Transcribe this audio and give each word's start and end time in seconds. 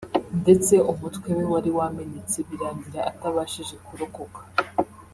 ndetse 0.41 0.73
umutwe 0.91 1.29
we 1.37 1.43
wari 1.51 1.69
wamenetse 1.77 2.37
birangira 2.49 2.99
atabashije 3.11 3.75
kurokoka 3.85 4.41